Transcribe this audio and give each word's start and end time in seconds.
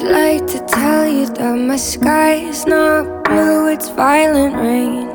you 0.00 1.26
that 1.26 1.54
my 1.56 1.76
sky 1.76 2.34
is 2.34 2.66
not 2.66 3.24
blue, 3.24 3.68
it's 3.68 3.90
violent 3.90 4.56
rain. 4.56 5.08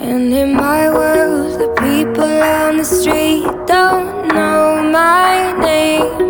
And 0.00 0.32
in 0.32 0.54
my 0.54 0.88
world, 0.88 1.58
the 1.60 1.68
people 1.80 2.24
on 2.24 2.76
the 2.76 2.84
street 2.84 3.44
don't 3.66 4.28
know 4.28 4.82
my 4.92 5.52
name. 5.58 6.20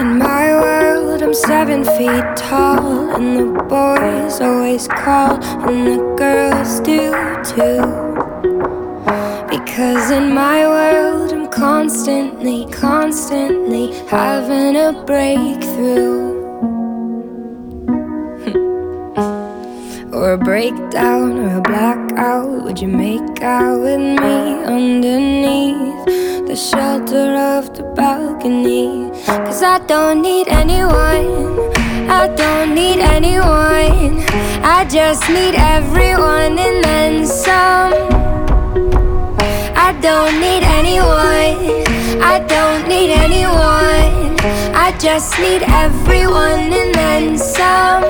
In 0.00 0.18
my 0.18 0.46
world, 0.60 1.22
I'm 1.22 1.34
seven 1.34 1.84
feet 1.84 2.36
tall, 2.36 3.14
and 3.14 3.38
the 3.38 3.62
boys 3.68 4.40
always 4.40 4.88
call, 4.88 5.42
and 5.68 5.86
the 5.86 6.14
girls 6.16 6.80
do 6.80 7.12
too. 7.44 8.11
Because 9.82 10.12
in 10.12 10.32
my 10.32 10.64
world, 10.64 11.32
I'm 11.32 11.48
constantly, 11.48 12.66
constantly 12.70 13.90
having 14.06 14.76
a 14.76 14.92
breakthrough. 15.04 16.38
or 20.14 20.34
a 20.34 20.38
breakdown 20.38 21.36
or 21.36 21.56
a 21.56 21.60
blackout. 21.60 22.62
Would 22.62 22.80
you 22.80 22.86
make 22.86 23.42
out 23.42 23.80
with 23.80 23.98
me 23.98 24.62
underneath 24.76 26.04
the 26.46 26.54
shelter 26.54 27.34
of 27.34 27.76
the 27.76 27.82
balcony? 27.96 29.10
Cause 29.26 29.64
I 29.64 29.80
don't 29.80 30.22
need 30.22 30.46
anyone. 30.46 31.58
I 32.08 32.32
don't 32.36 32.72
need 32.72 33.00
anyone. 33.00 34.22
I 34.62 34.86
just 34.88 35.28
need 35.28 35.56
everyone 35.56 36.56
and 36.56 36.84
then 36.84 37.26
some. 37.26 38.11
I 39.84 39.90
don't 40.00 40.40
need 40.40 40.62
anyone. 40.62 42.22
I 42.22 42.38
don't 42.54 42.86
need 42.88 43.10
anyone. 43.10 44.38
I 44.86 44.96
just 45.00 45.36
need 45.40 45.62
everyone 45.62 46.72
and 46.80 46.94
then 46.94 47.36
some. 47.36 48.04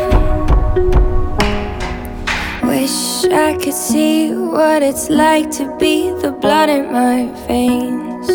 Wish 2.68 3.24
I 3.24 3.56
could 3.56 3.72
see 3.72 4.34
what 4.34 4.82
it's 4.82 5.08
like 5.08 5.50
to 5.52 5.74
be 5.78 6.10
the 6.10 6.32
blood 6.32 6.68
in 6.68 6.92
my 6.92 7.32
veins. 7.46 8.28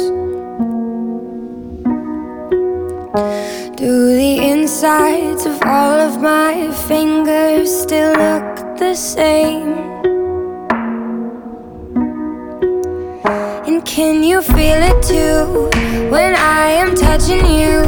Do 3.78 3.92
the 4.22 4.34
insides 4.52 5.46
of 5.46 5.62
all 5.62 6.00
of 6.10 6.20
my 6.20 6.72
fingers 6.88 7.70
still 7.84 8.14
look 8.14 8.78
the 8.80 8.96
same? 8.96 10.17
Can 13.98 14.24
you 14.24 14.44
feel 14.44 14.80
it 14.92 15.02
too 15.02 15.72
when 16.12 16.36
I 16.36 16.68
am 16.70 16.94
touching 16.94 17.44
you? 17.62 17.82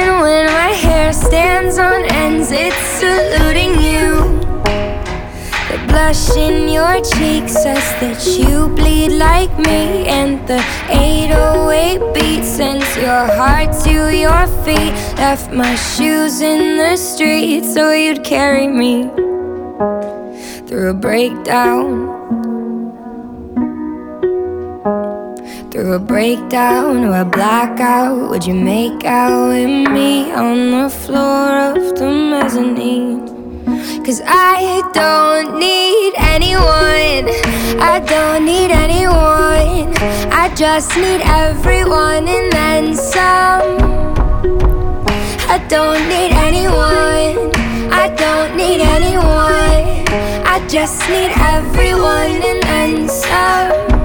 And 0.00 0.20
when 0.22 0.46
my 0.46 0.70
hair 0.84 1.12
stands 1.12 1.78
on 1.78 2.04
ends, 2.12 2.52
it's 2.52 2.76
saluting 3.00 3.72
you. 3.90 4.08
The 5.68 5.78
blush 5.88 6.36
in 6.36 6.68
your 6.68 6.94
cheek 7.02 7.48
says 7.48 7.86
that 7.98 8.22
you 8.38 8.68
bleed 8.76 9.18
like 9.18 9.50
me, 9.58 10.06
and 10.06 10.46
the 10.46 10.62
808 10.90 12.14
beat 12.14 12.44
sends 12.44 12.96
your 12.96 13.26
heart 13.38 13.72
to 13.82 14.16
your 14.16 14.46
feet. 14.64 14.94
Left 15.18 15.50
my 15.50 15.74
shoes 15.74 16.40
in 16.40 16.76
the 16.76 16.96
street 16.96 17.64
so 17.64 17.90
you'd 17.90 18.22
carry 18.22 18.68
me 18.68 19.10
through 20.68 20.90
a 20.90 20.94
breakdown. 20.94 22.55
Through 25.76 25.92
a 25.92 25.98
breakdown 25.98 27.04
or 27.04 27.20
a 27.20 27.24
blackout, 27.26 28.30
would 28.30 28.46
you 28.46 28.54
make 28.54 29.04
out 29.04 29.48
with 29.48 29.90
me 29.92 30.32
on 30.32 30.70
the 30.70 30.88
floor 30.88 31.50
of 31.68 31.98
the 31.98 32.08
mezzanine? 32.08 33.20
Cause 34.02 34.22
I 34.24 34.80
don't 34.94 35.58
need 35.58 36.14
anyone. 36.16 37.28
I 37.78 38.00
don't 38.00 38.46
need 38.46 38.70
anyone. 38.70 39.92
I 40.32 40.50
just 40.54 40.96
need 40.96 41.20
everyone 41.20 42.26
and 42.26 42.50
then 42.54 42.96
some. 42.96 43.76
I 45.46 45.58
don't 45.68 46.08
need 46.08 46.32
anyone. 46.48 47.52
I 47.92 48.08
don't 48.16 48.56
need 48.56 48.80
anyone. 48.80 50.08
I 50.54 50.66
just 50.70 51.06
need 51.10 51.32
everyone 51.36 52.40
and 52.50 52.62
then 52.62 53.08
some. 53.10 53.95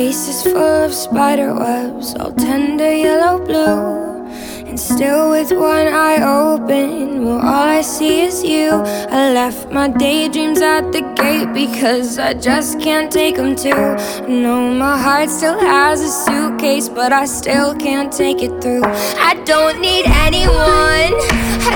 Face 0.00 0.28
is 0.28 0.42
full 0.44 0.56
of 0.56 0.94
spider 0.94 1.52
webs, 1.52 2.14
all 2.14 2.32
tender 2.32 2.90
yellow 2.90 3.36
blue. 3.44 4.24
And 4.66 4.80
still, 4.80 5.28
with 5.28 5.52
one 5.52 5.88
eye 5.88 6.22
open, 6.22 7.22
well, 7.26 7.36
all 7.36 7.68
I 7.78 7.82
see 7.82 8.22
is 8.22 8.42
you. 8.42 8.70
I 8.70 9.30
left 9.34 9.70
my 9.70 9.88
daydreams 9.88 10.62
at 10.62 10.90
the 10.90 11.02
gate 11.20 11.52
because 11.52 12.18
I 12.18 12.32
just 12.32 12.80
can't 12.80 13.12
take 13.12 13.36
them 13.36 13.54
too. 13.54 13.84
No, 14.26 14.72
my 14.72 14.96
heart 14.96 15.28
still 15.28 15.60
has 15.60 16.00
a 16.00 16.08
suitcase, 16.08 16.88
but 16.88 17.12
I 17.12 17.26
still 17.26 17.74
can't 17.74 18.10
take 18.10 18.42
it 18.42 18.62
through. 18.62 18.84
I 19.30 19.34
don't 19.44 19.82
need 19.82 20.06
anyone, 20.06 21.12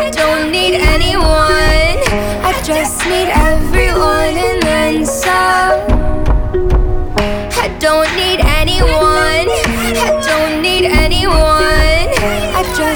I 0.01 0.11
don't 0.15 0.51
need 0.51 0.77
anyone. 0.97 1.99
I 2.49 2.53
just 2.65 3.05
need 3.05 3.29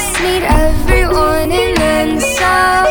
just 0.09 0.23
need 0.23 0.43
everyone 0.43 1.53
and 1.53 1.77
then 1.77 2.21
some. 2.21 2.87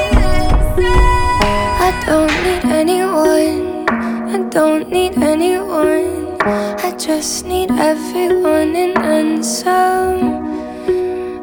I 1.88 2.04
don't 2.06 2.34
need 2.44 2.66
anyone. 2.72 3.90
I 3.90 4.50
don't 4.50 4.90
need 4.90 5.18
anyone. 5.18 6.38
I 6.42 6.96
just 6.98 7.46
need 7.46 7.72
everyone 7.72 8.76
and 8.76 8.96
then 8.96 9.44
some. 9.44 10.22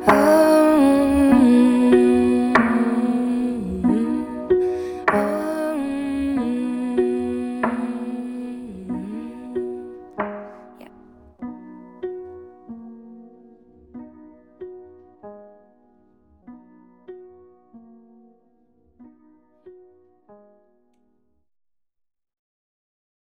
Oh. 0.06 0.53